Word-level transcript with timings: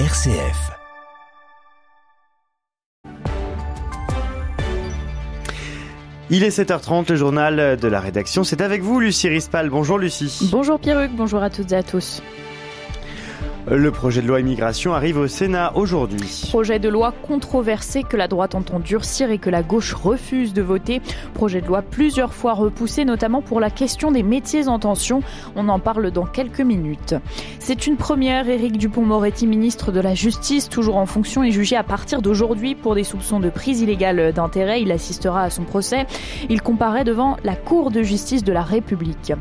RCF. 0.00 0.72
Il 6.30 6.42
est 6.42 6.48
7h30, 6.48 7.10
le 7.10 7.14
journal 7.14 7.76
de 7.76 7.86
la 7.86 8.00
rédaction. 8.00 8.42
C'est 8.42 8.60
avec 8.60 8.82
vous, 8.82 8.98
Lucie 8.98 9.28
Rispal. 9.28 9.70
Bonjour, 9.70 9.98
Lucie. 9.98 10.48
Bonjour, 10.50 10.80
Pierruc. 10.80 11.12
Bonjour 11.12 11.44
à 11.44 11.48
toutes 11.48 11.70
et 11.70 11.76
à 11.76 11.84
tous. 11.84 12.22
Le 13.70 13.90
projet 13.90 14.20
de 14.20 14.28
loi 14.28 14.40
immigration 14.40 14.92
arrive 14.92 15.16
au 15.16 15.26
Sénat 15.26 15.72
aujourd'hui. 15.74 16.42
Projet 16.50 16.78
de 16.78 16.90
loi 16.90 17.14
controversé 17.26 18.02
que 18.02 18.14
la 18.14 18.28
droite 18.28 18.54
entend 18.54 18.78
durcir 18.78 19.30
et 19.30 19.38
que 19.38 19.48
la 19.48 19.62
gauche 19.62 19.94
refuse 19.94 20.52
de 20.52 20.60
voter. 20.60 21.00
Projet 21.32 21.62
de 21.62 21.66
loi 21.66 21.80
plusieurs 21.80 22.34
fois 22.34 22.52
repoussé, 22.52 23.06
notamment 23.06 23.40
pour 23.40 23.60
la 23.60 23.70
question 23.70 24.12
des 24.12 24.22
métiers 24.22 24.68
en 24.68 24.78
tension. 24.78 25.22
On 25.56 25.70
en 25.70 25.78
parle 25.78 26.10
dans 26.10 26.26
quelques 26.26 26.60
minutes. 26.60 27.14
C'est 27.58 27.86
une 27.86 27.96
première. 27.96 28.50
Éric 28.50 28.76
Dupont-Moretti, 28.76 29.46
ministre 29.46 29.92
de 29.92 30.00
la 30.00 30.14
Justice, 30.14 30.68
toujours 30.68 30.98
en 30.98 31.06
fonction, 31.06 31.42
est 31.42 31.50
jugé 31.50 31.74
à 31.74 31.84
partir 31.84 32.20
d'aujourd'hui 32.20 32.74
pour 32.74 32.94
des 32.94 33.04
soupçons 33.04 33.40
de 33.40 33.48
prise 33.48 33.80
illégale 33.80 34.34
d'intérêt. 34.34 34.82
Il 34.82 34.92
assistera 34.92 35.42
à 35.42 35.48
son 35.48 35.62
procès. 35.62 36.04
Il 36.50 36.60
comparaît 36.60 37.04
devant 37.04 37.38
la 37.44 37.56
Cour 37.56 37.90
de 37.90 38.02
justice 38.02 38.44
de 38.44 38.52
la 38.52 38.62
République. 38.62 39.32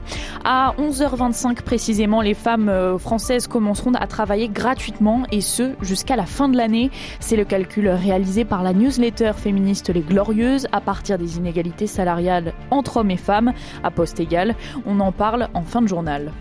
À 0.45 0.73
11h25 0.79 1.61
précisément, 1.63 2.21
les 2.21 2.33
femmes 2.33 2.69
euh, 2.69 2.97
françaises 2.97 3.47
commenceront 3.47 3.91
à 3.95 4.07
travailler 4.13 4.47
gratuitement 4.47 5.23
et 5.31 5.41
ce 5.41 5.73
jusqu'à 5.81 6.15
la 6.15 6.27
fin 6.27 6.47
de 6.47 6.55
l'année. 6.55 6.91
C'est 7.19 7.35
le 7.35 7.45
calcul 7.45 7.89
réalisé 7.89 8.45
par 8.45 8.61
la 8.61 8.71
newsletter 8.71 9.31
féministe 9.35 9.89
Les 9.89 10.01
Glorieuses 10.01 10.67
à 10.71 10.81
partir 10.81 11.17
des 11.17 11.37
inégalités 11.37 11.87
salariales 11.87 12.53
entre 12.69 12.97
hommes 12.97 13.09
et 13.09 13.17
femmes 13.17 13.53
à 13.83 13.89
poste 13.89 14.19
égal. 14.19 14.55
On 14.85 14.99
en 14.99 15.11
parle 15.11 15.47
en 15.55 15.63
fin 15.63 15.81
de 15.81 15.87
journal. 15.87 16.31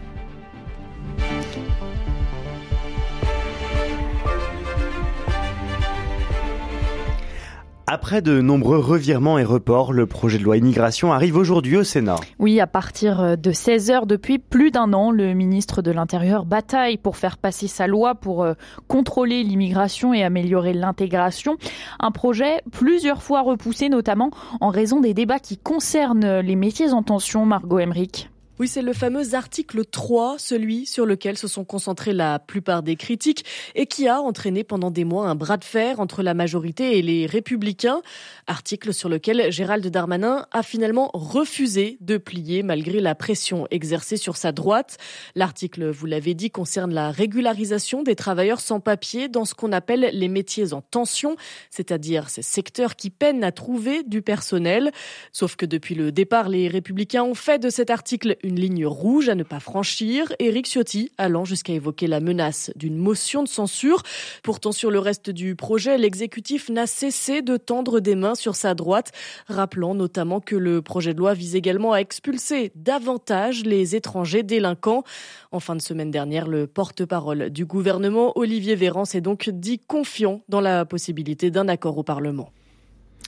Après 7.94 8.22
de 8.22 8.40
nombreux 8.40 8.78
revirements 8.78 9.36
et 9.36 9.44
reports, 9.44 9.92
le 9.92 10.06
projet 10.06 10.38
de 10.38 10.44
loi 10.44 10.56
immigration 10.56 11.12
arrive 11.12 11.36
aujourd'hui 11.36 11.76
au 11.76 11.84
Sénat. 11.84 12.16
Oui, 12.38 12.58
à 12.58 12.66
partir 12.66 13.36
de 13.36 13.52
16 13.52 13.90
heures, 13.90 14.06
depuis 14.06 14.38
plus 14.38 14.70
d'un 14.70 14.94
an, 14.94 15.10
le 15.10 15.34
ministre 15.34 15.82
de 15.82 15.90
l'Intérieur 15.90 16.46
bataille 16.46 16.96
pour 16.96 17.18
faire 17.18 17.36
passer 17.36 17.68
sa 17.68 17.86
loi 17.86 18.14
pour 18.14 18.44
euh, 18.44 18.54
contrôler 18.88 19.42
l'immigration 19.42 20.14
et 20.14 20.24
améliorer 20.24 20.72
l'intégration. 20.72 21.58
Un 22.00 22.12
projet 22.12 22.62
plusieurs 22.70 23.22
fois 23.22 23.42
repoussé, 23.42 23.90
notamment 23.90 24.30
en 24.62 24.70
raison 24.70 25.02
des 25.02 25.12
débats 25.12 25.38
qui 25.38 25.58
concernent 25.58 26.40
les 26.40 26.56
métiers 26.56 26.94
en 26.94 27.02
tension, 27.02 27.44
Margot 27.44 27.78
Emmerich. 27.78 28.31
Oui, 28.58 28.68
c'est 28.68 28.82
le 28.82 28.92
fameux 28.92 29.34
article 29.34 29.82
3, 29.86 30.36
celui 30.38 30.84
sur 30.84 31.06
lequel 31.06 31.38
se 31.38 31.48
sont 31.48 31.64
concentrés 31.64 32.12
la 32.12 32.38
plupart 32.38 32.82
des 32.82 32.96
critiques 32.96 33.46
et 33.74 33.86
qui 33.86 34.08
a 34.08 34.20
entraîné 34.20 34.62
pendant 34.62 34.90
des 34.90 35.04
mois 35.04 35.26
un 35.26 35.34
bras 35.34 35.56
de 35.56 35.64
fer 35.64 36.00
entre 36.00 36.22
la 36.22 36.34
majorité 36.34 36.98
et 36.98 37.02
les 37.02 37.24
républicains. 37.24 38.02
Article 38.46 38.92
sur 38.92 39.08
lequel 39.08 39.50
Gérald 39.50 39.86
Darmanin 39.86 40.46
a 40.52 40.62
finalement 40.62 41.10
refusé 41.14 41.96
de 42.02 42.18
plier 42.18 42.62
malgré 42.62 43.00
la 43.00 43.14
pression 43.14 43.66
exercée 43.70 44.18
sur 44.18 44.36
sa 44.36 44.52
droite. 44.52 44.98
L'article, 45.34 45.88
vous 45.88 46.04
l'avez 46.04 46.34
dit, 46.34 46.50
concerne 46.50 46.92
la 46.92 47.10
régularisation 47.10 48.02
des 48.02 48.16
travailleurs 48.16 48.60
sans 48.60 48.80
papier 48.80 49.28
dans 49.28 49.46
ce 49.46 49.54
qu'on 49.54 49.72
appelle 49.72 50.10
les 50.12 50.28
métiers 50.28 50.74
en 50.74 50.82
tension, 50.82 51.36
c'est-à-dire 51.70 52.28
ces 52.28 52.42
secteurs 52.42 52.96
qui 52.96 53.08
peinent 53.08 53.44
à 53.44 53.50
trouver 53.50 54.02
du 54.02 54.20
personnel. 54.20 54.92
Sauf 55.32 55.56
que 55.56 55.64
depuis 55.64 55.94
le 55.94 56.12
départ, 56.12 56.50
les 56.50 56.68
républicains 56.68 57.24
ont 57.24 57.34
fait 57.34 57.58
de 57.58 57.70
cet 57.70 57.88
article 57.88 58.36
une 58.42 58.58
ligne 58.58 58.86
rouge 58.86 59.28
à 59.28 59.34
ne 59.34 59.42
pas 59.42 59.60
franchir, 59.60 60.32
Éric 60.38 60.66
Ciotti 60.66 61.12
allant 61.18 61.44
jusqu'à 61.44 61.72
évoquer 61.72 62.06
la 62.06 62.20
menace 62.20 62.70
d'une 62.76 62.96
motion 62.96 63.42
de 63.42 63.48
censure. 63.48 64.02
Pourtant, 64.42 64.72
sur 64.72 64.90
le 64.90 64.98
reste 64.98 65.30
du 65.30 65.54
projet, 65.54 65.98
l'exécutif 65.98 66.68
n'a 66.68 66.86
cessé 66.86 67.42
de 67.42 67.56
tendre 67.56 68.00
des 68.00 68.14
mains 68.14 68.34
sur 68.34 68.56
sa 68.56 68.74
droite, 68.74 69.12
rappelant 69.46 69.94
notamment 69.94 70.40
que 70.40 70.56
le 70.56 70.82
projet 70.82 71.14
de 71.14 71.18
loi 71.18 71.34
vise 71.34 71.54
également 71.54 71.92
à 71.92 71.98
expulser 71.98 72.72
davantage 72.74 73.64
les 73.64 73.94
étrangers 73.94 74.42
délinquants. 74.42 75.04
En 75.52 75.60
fin 75.60 75.76
de 75.76 75.82
semaine 75.82 76.10
dernière, 76.10 76.48
le 76.48 76.66
porte-parole 76.66 77.50
du 77.50 77.64
gouvernement, 77.64 78.32
Olivier 78.36 78.74
Véran, 78.74 79.04
s'est 79.04 79.20
donc 79.20 79.50
dit 79.50 79.78
confiant 79.78 80.40
dans 80.48 80.60
la 80.60 80.84
possibilité 80.84 81.50
d'un 81.50 81.68
accord 81.68 81.98
au 81.98 82.02
Parlement. 82.02 82.50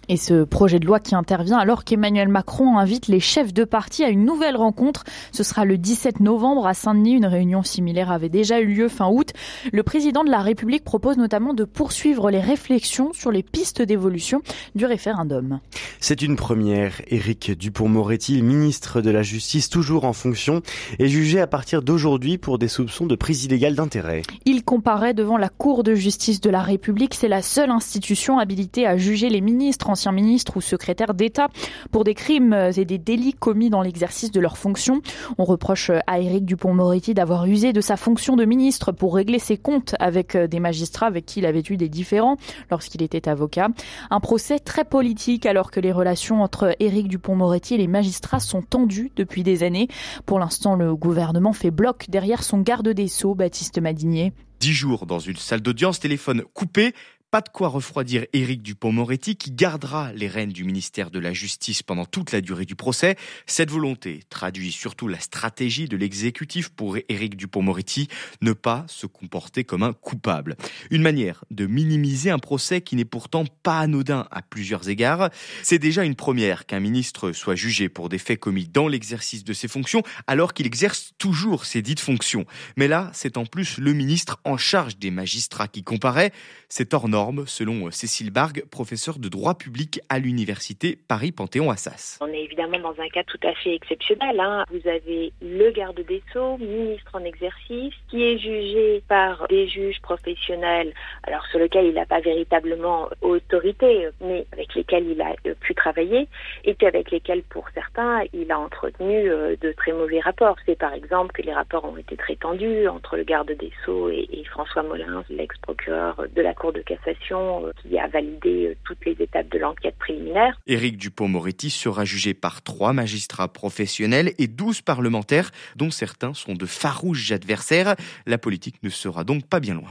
Et 0.09 0.17
ce 0.17 0.45
projet 0.45 0.79
de 0.79 0.87
loi 0.87 1.01
qui 1.01 1.15
intervient 1.15 1.59
alors 1.59 1.85
qu'Emmanuel 1.85 2.29
Macron 2.29 2.79
invite 2.79 3.09
les 3.09 3.21
chefs 3.21 3.55
de 3.55 3.65
parti 3.65 4.05
à 4.05 4.11
une 4.11 4.25
nouvelle 4.25 4.57
rencontre. 4.57 5.05
Ce 5.33 5.43
sera 5.43 5.65
le 5.65 5.79
17 5.79 6.21
novembre 6.21 6.67
à 6.67 6.75
Saint-Denis. 6.75 7.15
Une 7.15 7.27
réunion 7.27 7.63
similaire 7.63 8.11
avait 8.11 8.29
déjà 8.29 8.61
eu 8.61 8.67
lieu 8.67 8.89
fin 8.89 9.09
août. 9.09 9.33
Le 9.73 9.83
président 9.83 10.25
de 10.25 10.31
la 10.31 10.43
République 10.43 10.85
propose 10.85 11.17
notamment 11.17 11.55
de 11.55 11.65
poursuivre 11.65 12.31
les 12.31 12.41
réflexions 12.41 13.13
sur 13.13 13.31
les 13.31 13.43
pistes 13.43 13.81
d'évolution 13.81 14.43
du 14.75 14.85
référendum. 14.85 15.61
C'est 16.01 16.23
une 16.23 16.37
première. 16.37 17.01
Éric 17.09 17.53
Dupont-Moretti, 17.53 18.43
ministre 18.43 19.01
de 19.01 19.11
la 19.11 19.23
Justice, 19.23 19.69
toujours 19.71 20.05
en 20.05 20.13
fonction, 20.13 20.61
est 20.99 21.09
jugé 21.09 21.41
à 21.41 21.47
partir 21.47 21.83
d'aujourd'hui 21.83 22.37
pour 22.37 22.59
des 22.59 22.69
soupçons 22.69 23.07
de 23.07 23.15
prise 23.15 23.45
illégale 23.45 23.75
d'intérêt. 23.75 24.23
Il 24.45 24.65
comparaît 24.65 25.15
devant 25.15 25.39
la 25.39 25.49
Cour 25.49 25.83
de 25.83 25.95
justice 25.95 26.41
de 26.41 26.51
la 26.51 26.61
République. 26.61 27.15
C'est 27.15 27.29
la 27.29 27.43
seule 27.43 27.71
institution 27.71 28.39
habilitée 28.39 28.87
à 28.87 28.97
juger 28.97 29.31
les 29.31 29.41
ministres 29.41 29.91
anciens 29.95 30.13
ministres 30.13 30.57
ou 30.57 30.61
secrétaires 30.61 31.15
d'État 31.15 31.49
pour 31.93 32.03
des 32.03 32.15
crimes 32.15 32.53
et 32.77 32.85
des 32.85 32.99
délits 32.99 33.33
commis 33.33 33.71
dans 33.71 33.81
l'exercice 33.81 34.33
de 34.33 34.41
leurs 34.41 34.59
fonctions. 34.59 35.01
On 35.39 35.45
reproche 35.45 35.91
à 36.09 36.19
Éric 36.19 36.45
Dupont-Moretti 36.45 37.15
d'avoir 37.15 37.47
usé 37.47 37.73
de 37.73 37.81
sa 37.81 37.97
fonction 37.97 38.35
de 38.35 38.45
ministre 38.45 38.91
pour 38.91 39.15
régler 39.15 39.39
ses 39.39 39.57
comptes 39.57 39.95
avec 40.01 40.37
des 40.37 40.59
magistrats 40.59 41.07
avec 41.07 41.27
qui 41.27 41.39
il 41.39 41.47
avait 41.47 41.63
eu 41.71 41.77
des 41.77 41.89
différends 41.89 42.37
lorsqu'il 42.73 43.03
était 43.05 43.29
avocat. 43.29 43.69
Un 44.11 44.19
procès 44.19 44.59
très 44.59 44.85
politique 44.85 45.47
alors 45.47 45.71
que 45.71 45.79
les 45.79 45.93
relations 45.93 46.43
entre 46.43 46.75
Éric 46.81 47.07
Dupont-Moretti 47.07 47.75
et 47.75 47.79
les 47.79 47.87
magistrats 47.87 48.41
sont 48.41 48.63
tendues 48.63 49.13
depuis 49.15 49.45
des 49.45 49.63
années. 49.63 49.87
Pour 50.27 50.41
l'instant, 50.41 50.75
le 50.75 50.97
gouvernement 50.97 51.53
fait 51.53 51.71
bloc 51.71 52.07
derrière 52.09 52.43
son 52.43 52.59
garde 52.59 52.89
des 52.89 53.07
Sceaux, 53.07 53.37
Baptiste 53.37 53.79
Madinier. 53.81 54.33
Dix 54.61 54.73
jours 54.73 55.05
dans 55.05 55.19
une 55.19 55.37
salle 55.37 55.61
d'audience, 55.61 56.01
téléphone 56.01 56.43
coupé, 56.55 56.95
pas 57.35 57.41
de 57.41 57.49
quoi 57.49 57.67
refroidir 57.67 58.27
Éric 58.33 58.63
Dupont-Moretti 58.63 59.35
qui 59.35 59.51
gardera 59.51 60.13
les 60.13 60.29
rênes 60.29 60.53
du 60.53 60.63
ministère 60.63 61.11
de 61.11 61.19
la 61.19 61.33
Justice 61.33 61.83
pendant 61.83 62.05
toute 62.05 62.31
la 62.31 62.41
durée 62.41 62.65
du 62.65 62.77
procès. 62.77 63.17
Cette 63.45 63.73
volonté 63.73 64.21
traduit 64.29 64.71
surtout 64.71 65.09
la 65.09 65.19
stratégie 65.19 65.89
de 65.89 65.97
l'exécutif 65.97 66.69
pour 66.69 66.97
Éric 67.09 67.37
Dupont-Moretti, 67.37 68.07
ne 68.41 68.53
pas 68.53 68.85
se 68.87 69.09
comporter 69.09 69.65
comme 69.65 69.83
un 69.83 69.95
coupable. 69.95 70.55
Une 70.93 71.03
manière 71.03 71.45
de 71.51 71.67
minimiser 71.67 72.31
un 72.31 72.39
procès 72.39 72.83
qui 72.83 72.95
n'est 72.95 73.05
pourtant 73.05 73.47
pas 73.65 73.81
anodin 73.81 74.29
à 74.31 74.41
plusieurs 74.41 74.89
égards. 74.89 75.29
C'est 75.65 75.81
déjà 75.81 76.05
une 76.05 76.15
première 76.15 76.67
qu'un 76.67 76.79
ministre 76.79 77.33
soit 77.33 77.57
jugé 77.57 77.89
pour 77.89 78.11
des 78.11 78.19
faits 78.19 78.39
commis 78.39 78.69
dans 78.69 78.87
l'exercice 78.87 79.43
de 79.43 79.55
ses 79.55 79.67
fonctions 79.67 80.05
alors 80.29 80.55
qu'il 80.55 80.67
exerce 80.67 81.15
toujours 81.19 81.65
ses 81.65 81.83
dites 81.83 81.99
fonctions. 81.99 82.45
Mais 82.77 82.87
là, 82.87 83.11
c'est 83.13 83.39
en 83.39 83.45
plus 83.45 83.79
le 83.79 83.93
ministre 83.93 84.39
en 84.45 84.57
charge 84.57 84.99
des 84.99 85.11
magistrats 85.11 85.67
qui 85.67 85.83
comparaît. 85.83 86.31
C'est 86.69 86.95
hors 86.95 87.09
norme 87.09 87.24
selon 87.47 87.91
Cécile 87.91 88.31
Bargue, 88.31 88.65
professeure 88.71 89.19
de 89.19 89.29
droit 89.29 89.55
public 89.55 90.01
à 90.11 90.19
l'université 90.19 90.99
Paris-Panthéon-Assas. 91.09 92.19
On 92.21 92.29
est 92.29 92.43
évidemment 92.43 92.79
dans 92.81 93.01
un 93.01 93.09
cas 93.09 93.25
tout 93.25 93.41
à 93.43 93.55
fait 93.55 93.75
exceptionnel. 93.75 94.39
Hein. 94.39 94.65
Vous 94.71 94.87
avez 94.89 95.33
le 95.41 95.71
garde 95.71 96.01
des 96.01 96.23
Sceaux, 96.31 96.59
ministre 96.59 97.11
en 97.15 97.25
exercice, 97.25 97.95
qui 98.11 98.23
est 98.23 98.39
jugé 98.39 99.03
par 99.09 99.47
des 99.49 99.69
juges 99.69 100.01
professionnels, 100.03 100.93
alors 101.23 101.45
sur 101.47 101.59
lequel 101.59 101.87
il 101.87 101.95
n'a 101.95 102.05
pas 102.05 102.21
véritablement 102.21 103.09
autorité, 103.23 104.09
mais 104.21 104.47
avec 104.53 104.75
lesquels 104.75 105.07
il 105.09 105.21
a 105.23 105.35
pu 105.61 105.75
travailler, 105.75 106.29
et 106.65 106.75
puis 106.75 106.87
avec 106.87 107.11
lesquels, 107.11 107.43
pour 107.45 107.67
certains, 107.75 108.25
il 108.35 108.51
a 108.53 108.59
entretenu 108.59 109.31
euh, 109.31 109.57
de 109.61 109.73
très 109.73 109.93
mauvais 109.93 110.21
rapports. 110.21 110.57
C'est 110.67 110.79
par 110.79 110.93
exemple 110.93 111.33
que 111.33 111.43
les 111.43 111.55
rapports 111.55 111.85
ont 111.87 111.97
été 111.97 112.17
très 112.17 112.37
tendus 112.37 112.87
entre 112.89 113.17
le 113.17 113.25
garde 113.25 113.53
des 113.53 113.73
Sceaux 113.83 114.11
et, 114.11 114.29
et 114.31 114.45
François 114.45 114.83
Molins, 114.83 115.25
l'ex-procureur 115.31 116.25
de 116.35 116.43
la 116.43 116.53
Cour 116.53 116.73
de 116.73 116.81
cassation 116.81 117.14
euh, 117.33 117.73
qui 117.83 117.99
a 117.99 118.07
validé 118.09 118.67
euh, 118.67 118.77
toutes 118.85 119.05
les 119.05 119.17
étapes 119.21 119.49
de 119.51 119.59
l'enquête 119.59 119.97
préliminaire. 119.99 120.59
Éric 120.67 120.97
Dupont-Moretti 120.97 121.71
sera 121.71 122.05
jugé 122.05 122.35
par 122.35 122.63
trois 122.63 122.93
magistrats 122.93 123.53
professionnels 123.53 124.33
et 124.39 124.47
douze 124.47 124.83
parlementaires, 124.83 125.51
dont 125.77 125.91
certains 125.91 126.35
sont 126.35 126.55
de 126.55 126.67
farouches 126.67 127.33
adversaires. 127.33 127.97
La 128.27 128.39
politique 128.39 128.83
ne 128.83 128.91
sera 128.91 129.25
donc 129.25 129.47
pas 129.47 129.61
bien 129.61 129.75
loin. 129.75 129.91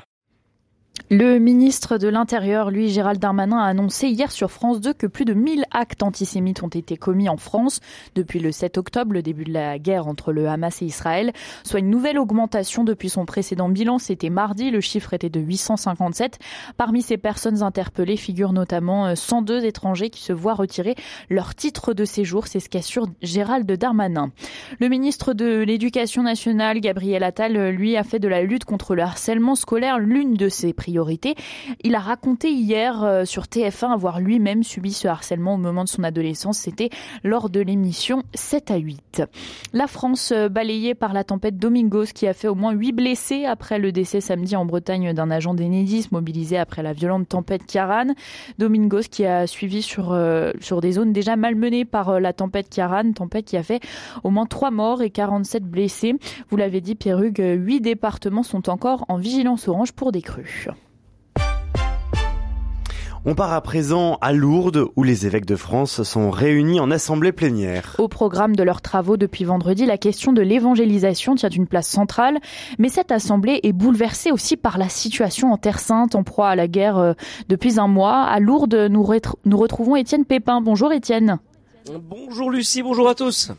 Le 1.10 1.38
ministre 1.38 2.00
de 2.00 2.07
l'Intérieur, 2.07 2.72
lui, 2.72 2.90
Gérald 2.90 3.19
Darmanin, 3.19 3.60
a 3.60 3.66
annoncé 3.66 4.07
hier 4.07 4.31
sur 4.31 4.50
France 4.50 4.81
2 4.81 4.94
que 4.94 5.06
plus 5.06 5.25
de 5.25 5.34
1000 5.34 5.66
actes 5.69 6.01
antisémites 6.01 6.63
ont 6.63 6.69
été 6.69 6.98
commis 6.98 7.30
en 7.30 7.38
France 7.38 7.81
depuis 8.16 8.40
le 8.40 8.51
7 8.51 8.80
octobre, 8.80 9.13
le 9.13 9.22
début 9.22 9.44
de 9.44 9.54
la 9.54 9.78
guerre 9.78 10.07
entre 10.07 10.31
le 10.31 10.48
Hamas 10.48 10.81
et 10.81 10.86
Israël, 10.86 11.31
soit 11.63 11.81
une 11.81 11.92
nouvelle 11.92 12.18
augmentation 12.18 12.84
depuis 12.84 13.10
son 13.10 13.25
précédent 13.25 13.69
bilan. 13.69 14.00
C'était 14.00 14.31
mardi, 14.31 14.72
le 14.72 14.81
chiffre 14.81 15.13
était 15.13 15.30
de 15.30 15.40
857. 15.40 16.40
Parmi 16.78 17.04
ces 17.04 17.18
personnes 17.18 17.62
interpellées 17.62 18.18
figurent 18.18 18.54
notamment 18.54 19.16
102 19.16 19.54
euh, 19.54 19.68
étrangers 19.68 20.10
qui 20.10 20.24
se 20.24 20.34
voient 20.34 20.56
retirer 20.56 20.96
leur 21.30 21.54
titre 21.54 21.94
de 21.94 22.06
séjour. 22.06 22.48
C'est 22.48 22.60
ce 22.60 22.69
qu'assure 22.69 23.06
Gérald 23.22 23.72
Darmanin. 23.72 24.31
Le 24.80 24.89
ministre 24.89 25.34
de 25.34 25.62
l'Éducation 25.62 26.24
nationale, 26.24 26.80
Gabriel 26.80 27.24
Attal, 27.24 27.69
lui, 27.69 27.98
a 27.98 28.04
fait 28.04 28.19
de 28.19 28.28
la 28.28 28.42
lutte 28.42 28.66
contre 28.66 28.96
le 28.96 29.04
harcèlement 29.04 29.56
scolaire 29.56 30.00
l'une 30.00 30.34
de 30.34 30.50
ses 30.50 30.74
priorités 30.83 31.35
il 31.83 31.95
a 31.95 32.00
raconté 32.00 32.51
hier 32.51 33.03
euh, 33.03 33.25
sur 33.25 33.44
TF1 33.44 33.91
avoir 33.91 34.19
lui-même 34.19 34.63
subi 34.63 34.91
ce 34.91 35.07
harcèlement 35.07 35.56
au 35.56 35.57
moment 35.57 35.83
de 35.83 35.89
son 35.89 36.03
adolescence. 36.03 36.57
C'était 36.57 36.89
lors 37.24 37.50
de 37.50 37.59
l'émission 37.59 38.24
7 38.33 38.71
à 38.71 38.77
8. 38.77 39.24
La 39.74 39.88
France 39.88 40.31
euh, 40.31 40.50
balayée 40.50 40.95
par 40.95 41.13
la 41.13 41.24
tempête 41.24 41.57
Domingos 41.57 42.07
qui 42.13 42.27
a 42.27 42.33
fait 42.33 42.47
au 42.47 42.56
moins 42.56 42.74
8 42.74 42.91
blessés 42.91 43.45
après 43.45 43.80
le 43.80 43.91
décès 43.91 44.21
samedi 44.21 44.56
en 44.56 44.65
Bretagne 44.65 45.13
d'un 45.13 45.31
agent 45.31 45.53
d'Enedis 45.53 46.07
mobilisé 46.12 46.57
après 46.57 46.83
la 46.83 46.94
violente 46.94 47.29
tempête 47.29 47.65
Kiaran. 47.65 48.13
Domingos 48.59 49.07
qui 49.09 49.25
a 49.25 49.47
suivi 49.47 49.81
sur, 49.81 50.12
euh, 50.12 50.51
sur 50.59 50.81
des 50.81 50.94
zones 50.94 51.13
déjà 51.13 51.36
malmenées 51.36 51.86
par 51.86 52.19
la 52.19 52.33
tempête 52.33 52.69
Kiaran, 52.69 53.13
tempête 53.13 53.45
qui 53.45 53.57
a 53.57 53.63
fait 53.63 53.81
au 54.24 54.29
moins 54.29 54.45
3 54.45 54.71
morts 54.71 55.01
et 55.01 55.09
47 55.09 55.63
blessés. 55.63 56.15
Vous 56.50 56.57
l'avez 56.57 56.81
dit, 56.81 56.95
Pierrugue, 56.95 57.44
8 57.57 57.81
départements 57.81 58.44
sont 58.44 58.69
encore 58.69 59.06
en 59.07 59.18
vigilance 59.18 59.68
orange 59.68 59.94
pour 59.94 60.12
des 60.12 60.21
crues. 60.21 60.68
On 63.25 63.36
part 63.36 63.54
à 63.54 63.62
présent 63.62 64.18
à 64.20 64.34
Lourdes 64.34 64.88
où 64.98 65.04
les 65.04 65.25
évêques 65.25 65.46
de 65.46 65.56
France 65.56 66.04
sont 66.04 66.30
réunis 66.30 66.81
en 66.81 66.92
assemblée 66.92 67.31
plénière. 67.31 67.96
Au 67.98 68.10
programme 68.10 68.54
de 68.54 68.64
leurs 68.64 68.81
travaux 68.81 69.16
depuis 69.16 69.46
vendredi, 69.46 69.86
la 69.86 69.98
question 69.98 70.34
de 70.34 70.42
l'évangélisation 70.42 71.36
tient 71.36 71.48
une 71.48 71.66
place 71.66 71.88
centrale, 71.88 72.40
mais 72.80 72.90
cette 72.90 73.14
assemblée 73.14 73.62
est 73.64 73.72
bouleversée 73.72 74.34
aussi 74.34 74.58
par 74.58 74.78
la 74.78 74.90
situation 74.90 75.54
en 75.54 75.58
Terre 75.58 75.80
Sainte 75.80 76.16
en 76.16 76.24
proie 76.24 76.50
à 76.50 76.58
la 76.58 76.68
guerre 76.68 76.98
euh, 76.98 77.14
depuis 77.48 77.80
un 77.80 77.88
mois. 77.88 78.24
À 78.24 78.42
Lourdes, 78.42 78.75
nous, 78.90 79.08
nous 79.46 79.58
retrouvons 79.58 79.96
Étienne 79.96 80.25
Pépin. 80.25 80.60
Bonjour 80.60 80.92
Étienne. 80.92 81.40
Bonjour 82.10 82.52
Lucie, 82.52 82.84
bonjour 82.84 83.08
à 83.08 83.16
tous. 83.16 83.52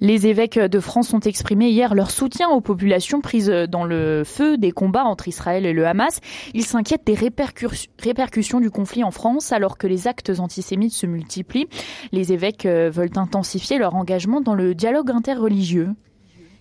Les 0.00 0.26
évêques 0.26 0.58
de 0.58 0.80
France 0.80 1.12
ont 1.12 1.20
exprimé 1.20 1.68
hier 1.68 1.94
leur 1.94 2.10
soutien 2.10 2.48
aux 2.48 2.60
populations 2.60 3.20
prises 3.20 3.50
dans 3.68 3.84
le 3.84 4.22
feu 4.24 4.58
des 4.58 4.72
combats 4.72 5.04
entre 5.04 5.28
Israël 5.28 5.66
et 5.66 5.72
le 5.72 5.86
Hamas. 5.86 6.20
Ils 6.54 6.64
s'inquiètent 6.64 7.06
des 7.06 7.14
répercussions 7.14 8.60
du 8.60 8.70
conflit 8.70 9.04
en 9.04 9.10
France 9.10 9.52
alors 9.52 9.78
que 9.78 9.86
les 9.86 10.06
actes 10.08 10.32
antisémites 10.38 10.94
se 10.94 11.06
multiplient. 11.06 11.68
Les 12.12 12.32
évêques 12.32 12.66
veulent 12.66 13.16
intensifier 13.16 13.78
leur 13.78 13.94
engagement 13.94 14.40
dans 14.40 14.54
le 14.54 14.74
dialogue 14.74 15.10
interreligieux. 15.10 15.90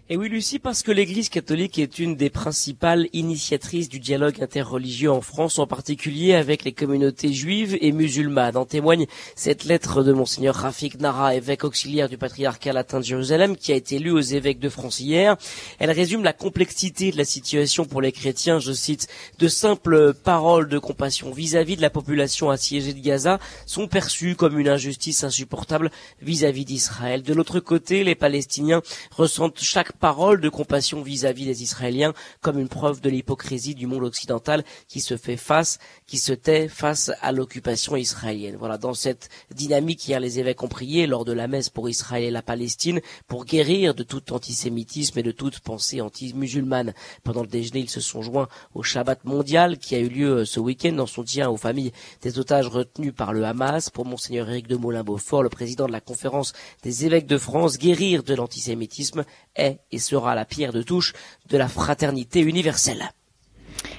Et 0.07 0.18
oui, 0.18 0.30
Lucie, 0.30 0.60
parce 0.60 0.84
que 0.84 0.92
l'Église 0.92 1.30
catholique 1.30 1.80
est 1.80 1.98
une 1.98 2.16
des 2.16 2.30
principales 2.30 3.07
initiatrices 3.12 3.90
du 3.90 4.00
dialogue 4.00 4.40
interreligieux 4.40 5.12
en 5.12 5.22
France, 5.22 5.57
en 5.57 5.66
particulier 5.66 6.36
avec 6.36 6.63
les 6.63 6.74
communautés 6.74 7.34
juives 7.34 7.75
et 7.81 7.92
musulmanes. 7.92 8.56
En 8.56 8.66
témoigne 8.66 9.07
cette 9.36 9.63
lettre 9.63 10.04
de 10.04 10.13
Monseigneur 10.13 10.54
Rafik 10.54 11.00
Nara, 11.00 11.34
évêque 11.34 11.63
auxiliaire 11.63 12.07
du 12.07 12.19
patriarcat 12.19 12.72
latin 12.72 13.00
de 13.00 13.04
Jérusalem, 13.04 13.57
qui 13.57 13.72
a 13.74 13.75
été 13.75 13.98
lue 13.98 14.12
aux 14.12 14.19
évêques 14.19 14.60
de 14.60 14.69
France 14.69 15.00
hier. 15.00 15.38
Elle 15.80 15.90
résume 15.90 16.24
la 16.24 16.34
complexité 16.34 17.12
de 17.12 17.18
la 17.18 17.25
situation 17.25 17.86
pour 17.86 18.00
les 18.00 18.12
chrétiens, 18.12 18.60
je 18.60 18.74
cite, 18.74 19.08
de 19.40 19.48
simples 19.48 20.13
paroles 20.13 20.69
de 20.69 20.78
compassion 20.78 21.31
vis-à-vis 21.31 21.78
de 21.78 21.81
la 21.81 21.90
population 21.90 22.51
assiégée 22.51 22.94
de 22.94 23.01
Gaza 23.01 23.40
sont 23.66 23.88
perçues 23.88 24.36
comme 24.36 24.60
une 24.60 24.69
injustice 24.69 25.24
insupportable 25.24 25.90
vis-à-vis 26.22 26.66
d'Israël. 26.66 27.24
De 27.24 27.34
l'autre 27.34 27.60
côté, 27.60 28.04
les 28.04 28.13
Palestiniens 28.13 28.84
ressentent 29.10 29.62
chaque 29.63 29.94
parole 29.95 30.39
de 30.39 30.50
compassion 30.50 31.01
vis-à-vis 31.01 31.45
des 31.45 31.63
Israéliens 31.63 32.13
comme 32.42 32.59
une 32.59 32.69
preuve 32.69 33.01
de 33.01 33.09
l'hypocrisie 33.09 33.75
du 33.75 33.88
monde 33.88 34.03
occidental 34.03 34.63
qui 34.88 35.01
se 35.01 35.18
fait 35.18 35.38
face, 35.38 35.80
qui 36.06 36.18
se 36.18 36.33
tait 36.33 36.68
face 36.68 37.12
à 37.21 37.31
l'occupation 37.31 37.95
israélienne. 37.95 38.56
Voilà, 38.57 38.77
dans 38.77 38.94
cette 38.94 39.30
dynamique, 39.51 40.07
hier 40.07 40.19
les 40.19 40.39
évêques 40.39 40.63
ont 40.63 40.68
prié 40.68 41.07
lors 41.07 41.25
de 41.25 41.33
la 41.33 41.47
messe 41.47 41.69
pour 41.69 41.89
Israël 41.89 42.24
et 42.24 42.31
la 42.31 42.42
Palestine 42.42 43.01
pour 43.27 43.45
guérir 43.45 43.94
de 43.95 44.03
tout 44.03 44.31
antisémitisme 44.31 45.19
et 45.19 45.24
de 45.24 45.31
toute 45.31 45.59
pensée 45.59 46.01
anti-musulmane. 46.01 46.94
Pendant 47.24 47.41
le 47.41 47.48
déjeuner, 47.48 47.80
ils 47.80 47.89
se 47.89 48.01
sont 48.01 48.21
joints 48.21 48.48
au 48.74 48.83
Shabbat 48.83 49.24
mondial 49.25 49.77
qui 49.77 49.95
a 49.95 50.00
eu 50.00 50.09
lieu 50.09 50.30
euh, 50.30 50.45
ce 50.45 50.59
week-end 50.59 50.94
dans 50.94 51.06
son 51.06 51.15
soutien 51.15 51.50
aux 51.50 51.57
familles 51.57 51.94
des 52.21 52.39
otages 52.39 52.68
retenus 52.68 53.13
par 53.15 53.31
le 53.31 53.45
Hamas. 53.45 53.89
Pour 53.89 54.06
monseigneur 54.06 54.50
Éric 54.50 54.68
de 54.68 54.75
Molin-Beaufort, 54.75 55.44
le 55.44 55.50
président 55.50 55.88
de 55.88 55.91
la 55.91 56.01
conférence 56.01 56.53
des 56.83 57.06
évêques 57.06 57.25
de 57.25 57.38
France, 57.38 57.77
guérir 57.77 58.21
de 58.24 58.33
l'antisémitisme 58.33 59.24
est 59.56 59.80
et 59.92 60.00
sera 60.00 60.36
la 60.36 60.46
pierre 60.46 60.74
de 60.74 60.81
touche 60.81 61.13
de 61.50 61.57
la 61.57 61.68
fraternité 61.68 62.42
universelle. 62.42 63.10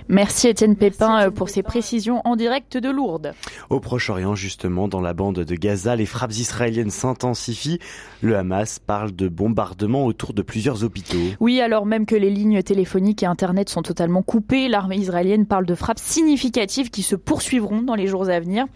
Merci 0.08 0.48
Étienne 0.48 0.76
Pépin 0.76 1.20
euh, 1.20 1.30
pour 1.30 1.48
ces 1.48 1.62
précisions 1.62 2.20
en 2.24 2.36
direct 2.36 2.76
de 2.76 2.88
Lourdes. 2.88 3.34
Au 3.70 3.80
Proche-Orient, 3.80 4.34
justement, 4.34 4.86
dans 4.86 5.00
la 5.00 5.14
bande 5.14 5.40
de 5.40 5.54
Gaza, 5.56 5.96
les 5.96 6.06
frappes 6.06 6.32
israéliennes 6.32 6.90
s'intensifient. 6.90 7.80
Le 8.22 8.36
Hamas 8.36 8.78
parle 8.78 9.12
de 9.12 9.28
bombardements 9.28 10.06
autour 10.06 10.32
de 10.32 10.42
plusieurs 10.42 10.84
hôpitaux. 10.84 11.34
Oui, 11.40 11.60
alors 11.60 11.86
même 11.86 12.06
que 12.06 12.14
les 12.14 12.30
lignes 12.30 12.62
téléphoniques 12.62 13.24
et 13.24 13.26
Internet 13.26 13.68
sont 13.68 13.82
totalement 13.82 14.22
coupées, 14.22 14.68
l'armée 14.68 14.96
israélienne 14.96 15.46
parle 15.46 15.66
de 15.66 15.74
frappes 15.74 15.98
significatives 15.98 16.90
qui 16.90 17.02
se 17.02 17.16
poursuivront 17.16 17.82
dans 17.82 17.94
les 17.94 18.06
jours 18.06 18.28
à 18.28 18.38
venir. 18.38 18.66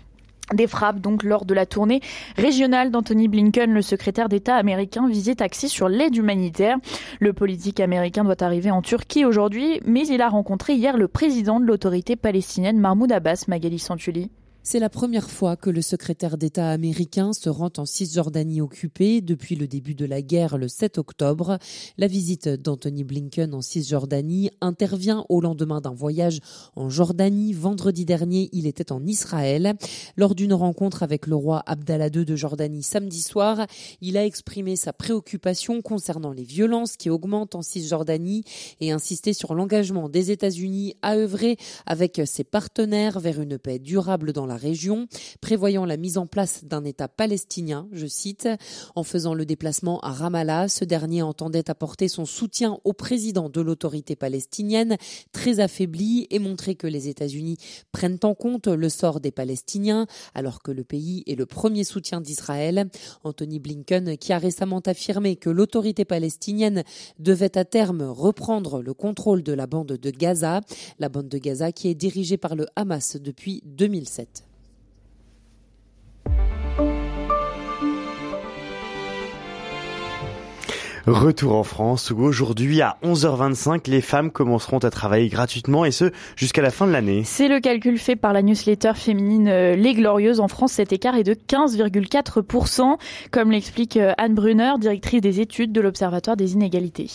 Des 0.55 0.67
frappes 0.67 1.01
donc 1.01 1.23
lors 1.23 1.45
de 1.45 1.55
la 1.55 1.65
tournée 1.65 2.01
régionale 2.37 2.91
d'Anthony 2.91 3.29
Blinken, 3.29 3.73
le 3.73 3.83
secrétaire 3.83 4.29
d'État 4.29 4.57
américain, 4.57 5.09
visite 5.09 5.43
axée 5.43 5.69
sur 5.69 5.89
l'aide 5.89 6.17
humanitaire. 6.17 6.77
Le 7.21 7.33
politique 7.33 7.79
américain 7.81 8.25
doit 8.25 8.43
arriver 8.43 8.71
en 8.71 8.83
Turquie 8.83 9.25
aujourd'hui, 9.25 9.81
mais 9.85 10.07
il 10.07 10.21
a 10.21 10.29
rencontré 10.29 10.75
hier 10.75 10.97
le 10.97 11.09
président 11.09 11.61
de 11.61 11.67
l'autorité 11.67 12.17
palestinienne 12.17 12.79
Mahmoud 12.79 13.13
Abbas, 13.13 13.45
Magali 13.49 13.79
Santuli. 13.79 14.31
C'est 14.71 14.79
la 14.79 14.89
première 14.89 15.29
fois 15.29 15.57
que 15.57 15.69
le 15.69 15.83
secrétaire 15.83 16.39
d'État 16.39 16.71
américain 16.71 17.33
se 17.33 17.49
rend 17.49 17.73
en 17.77 17.87
Cisjordanie 17.87 18.61
occupée 18.61 19.21
depuis 19.21 19.57
le 19.57 19.67
début 19.67 19.97
de 19.97 20.05
la 20.05 20.23
guerre 20.23 20.59
le 20.59 20.69
7 20.69 20.97
octobre. 20.97 21.59
La 21.99 22.07
visite 22.07 22.49
d'Anthony 22.49 23.03
Blinken 23.03 23.53
en 23.53 23.63
Cisjordanie 23.63 24.49
intervient 24.61 25.27
au 25.29 25.41
lendemain 25.41 25.81
d'un 25.81 25.93
voyage 25.93 26.39
en 26.77 26.89
Jordanie. 26.89 27.53
Vendredi 27.53 28.05
dernier, 28.05 28.49
il 28.53 28.69
était 28.69 28.93
en 28.93 29.05
Israël. 29.05 29.75
Lors 30.17 30.37
d'une 30.37 30.55
rencontre 30.55 31.03
avec 31.03 31.27
le 31.27 31.35
roi 31.35 31.65
Abdallah 31.67 32.07
II 32.07 32.25
de 32.25 32.37
Jordanie 32.37 32.85
samedi 32.85 33.23
soir, 33.23 33.67
il 34.01 34.17
a 34.17 34.25
exprimé 34.25 34.77
sa 34.77 34.93
préoccupation 34.93 35.83
concernant 35.83 36.31
les 36.31 36.45
violences 36.45 36.97
qui 36.97 37.11
augmentent 37.11 37.57
en 37.57 37.63
Cisjordanie 37.63 38.45
et 38.81 38.93
insisté 38.93 39.33
sur 39.33 39.53
l'engagement 39.53 40.09
des 40.09 40.31
États-Unis 40.31 40.95
à 41.03 41.17
œuvrer 41.17 41.57
avec 41.87 42.23
ses 42.25 42.45
partenaires 42.45 43.19
vers 43.19 43.41
une 43.41 43.59
paix 43.59 43.81
durable 43.81 44.33
dans 44.33 44.47
la 44.47 44.60
région, 44.61 45.09
prévoyant 45.41 45.85
la 45.85 45.97
mise 45.97 46.19
en 46.19 46.27
place 46.27 46.65
d'un 46.65 46.85
État 46.85 47.09
palestinien, 47.09 47.89
je 47.93 48.07
cite. 48.07 48.49
En 48.95 49.03
faisant 49.03 49.35
le 49.35 49.45
déplacement 49.45 50.01
à 50.01 50.13
Ramallah, 50.13 50.69
ce 50.69 50.85
dernier 50.85 51.23
entendait 51.23 51.71
apporter 51.71 52.09
son 52.09 52.27
soutien 52.27 52.79
au 52.85 52.93
président 52.93 53.49
de 53.49 53.61
l'autorité 53.61 54.17
palestinienne, 54.17 54.97
très 55.33 55.61
affaibli, 55.61 56.27
et 56.31 56.39
montrer 56.39 56.75
que 56.75 56.87
les 56.87 57.09
États-Unis 57.09 57.57
prennent 57.93 58.19
en 58.23 58.35
compte 58.35 58.69
le 58.69 58.89
sort 58.89 59.21
des 59.21 59.31
Palestiniens, 59.31 60.07
alors 60.35 60.63
que 60.63 60.71
le 60.71 60.85
pays 60.85 61.25
est 61.27 61.35
le 61.35 61.47
premier 61.47 61.85
soutien 61.85 62.21
d'Israël. 62.21 62.89
Anthony 63.25 63.59
Blinken, 63.59 64.17
qui 64.19 64.33
a 64.33 64.39
récemment 64.39 64.83
affirmé 64.87 65.37
que 65.37 65.51
l'autorité 65.51 66.05
palestinienne 66.05 66.85
devait 67.19 67.57
à 67.57 67.65
terme 67.65 68.03
reprendre 68.03 68.83
le 68.83 68.95
contrôle 68.95 69.43
de 69.43 69.53
la 69.53 69.67
bande 69.67 69.93
de 69.93 70.11
Gaza, 70.11 70.61
la 70.99 71.09
bande 71.09 71.29
de 71.29 71.39
Gaza 71.39 71.73
qui 71.73 71.89
est 71.89 71.95
dirigée 71.95 72.37
par 72.37 72.55
le 72.55 72.67
Hamas 72.77 73.17
depuis 73.17 73.63
2007. 73.65 74.50
Retour 81.11 81.57
en 81.57 81.65
France 81.65 82.13
où 82.13 82.21
aujourd'hui 82.21 82.83
à 82.83 82.97
11h25 83.03 83.91
les 83.91 84.01
femmes 84.01 84.31
commenceront 84.31 84.79
à 84.79 84.91
travailler 84.91 85.29
gratuitement 85.29 85.85
et 85.85 85.91
ce 85.91 86.13
jusqu'à 86.37 86.63
la 86.63 86.71
fin 86.71 86.87
de 86.87 86.93
l'année. 86.93 87.23
C'est 87.25 87.49
le 87.49 87.59
calcul 87.59 87.99
fait 87.99 88.15
par 88.15 88.33
la 88.33 88.43
newsletter 88.43 88.93
féminine 88.95 89.49
euh, 89.49 89.75
Les 89.75 89.95
Glorieuses. 89.95 90.39
En 90.39 90.47
France, 90.47 90.73
cet 90.73 90.93
écart 90.93 91.17
est 91.17 91.25
de 91.25 91.35
15,4%, 91.35 92.97
comme 93.33 93.51
l'explique 93.51 93.97
euh, 93.97 94.13
Anne 94.19 94.35
Brunner, 94.35 94.75
directrice 94.79 95.21
des 95.21 95.41
études 95.41 95.73
de 95.73 95.81
l'Observatoire 95.81 96.37
des 96.37 96.53
inégalités. 96.53 97.11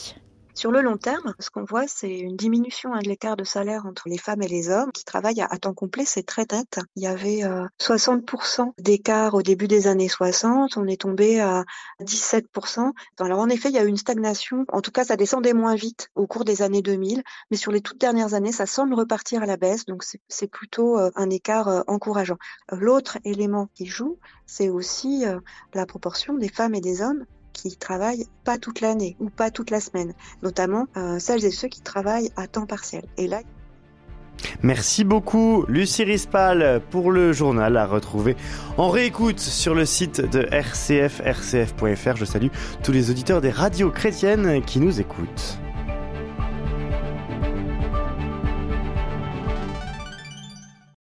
Sur 0.56 0.72
le 0.72 0.82
long 0.82 0.96
terme, 0.96 1.36
ce 1.40 1.50
qu'on 1.50 1.66
voit, 1.66 1.86
c'est 1.86 2.18
une 2.18 2.38
diminution 2.38 2.94
hein, 2.94 3.00
de 3.04 3.10
l'écart 3.10 3.36
de 3.36 3.44
salaire 3.44 3.86
entre 3.86 4.08
les 4.08 4.18
femmes 4.18 4.42
et 4.42 4.48
les 4.48 4.70
hommes 4.70 4.90
qui 4.94 5.04
travaillent 5.04 5.42
à, 5.42 5.58
temps 5.58 5.74
complet. 5.74 6.06
C'est 6.06 6.24
très 6.24 6.46
net. 6.50 6.80
Il 6.96 7.04
y 7.04 7.08
avait 7.08 7.42
60% 7.82 8.62
euh, 8.62 8.72
d'écart 8.78 9.34
au 9.34 9.42
début 9.42 9.68
des 9.68 9.88
années 9.88 10.08
60. 10.08 10.78
On 10.78 10.88
est 10.88 11.02
tombé 11.02 11.42
à 11.42 11.66
17%. 12.00 12.94
Alors 13.20 13.40
en 13.40 13.50
effet, 13.50 13.68
il 13.68 13.76
y 13.76 13.78
a 13.78 13.84
eu 13.84 13.90
une 13.90 13.98
stagnation. 13.98 14.66
En 14.72 14.80
tout 14.80 14.92
cas, 14.92 15.04
ça 15.04 15.18
descendait 15.18 15.52
moins 15.52 15.76
vite 15.76 16.10
au 16.16 16.26
cours 16.26 16.46
des 16.46 16.62
années 16.62 16.82
2000. 16.82 17.22
Mais 17.52 17.58
sur 17.58 17.74
les 17.74 17.82
toutes 17.82 18.00
dernières 18.00 18.34
années, 18.34 18.54
ça 18.54 18.66
semble 18.66 18.94
repartir 18.94 19.44
à 19.44 19.46
la 19.46 19.58
baisse. 19.58 19.86
Donc 19.86 20.06
c'est 20.30 20.48
plutôt 20.48 20.98
euh, 20.98 21.12
un 21.16 21.30
écart 21.30 21.68
euh, 21.68 21.82
encourageant. 21.88 22.38
L'autre 22.72 23.18
élément 23.26 23.68
qui 23.74 23.88
joue, 23.88 24.20
c'est 24.46 24.70
aussi 24.70 25.26
la 25.74 25.86
proportion 25.86 26.36
des 26.36 26.50
femmes 26.50 26.76
et 26.76 26.82
des 26.82 27.02
hommes 27.02 27.26
qui 27.56 27.76
travaillent 27.78 28.28
pas 28.44 28.58
toute 28.58 28.82
l'année 28.82 29.16
ou 29.20 29.30
pas 29.30 29.50
toute 29.50 29.72
la 29.72 29.80
semaine, 29.80 30.14
notamment 30.44 30.86
euh, 30.98 31.20
celles 31.20 31.46
et 31.46 31.52
ceux 31.52 31.68
qui 31.68 31.82
travaillent 31.82 32.32
à 32.36 32.48
temps 32.48 32.66
partiel. 32.66 33.06
Et 33.18 33.28
là, 33.28 33.42
Merci 34.62 35.06
beaucoup 35.06 35.66
Lucie 35.70 36.04
Rispal 36.04 36.82
pour 36.92 37.10
le 37.10 37.32
journal 37.32 37.78
à 37.78 37.86
retrouver 37.86 38.36
en 38.78 38.90
réécoute 38.90 39.40
sur 39.40 39.74
le 39.74 39.86
site 39.86 40.20
de 40.20 40.48
RCF, 40.52 41.22
rcf.fr. 41.22 42.18
Je 42.18 42.26
salue 42.26 42.50
tous 42.84 42.92
les 42.92 43.10
auditeurs 43.10 43.40
des 43.40 43.50
radios 43.50 43.92
chrétiennes 43.92 44.62
qui 44.62 44.82
nous 44.82 45.00
écoutent. 45.00 45.60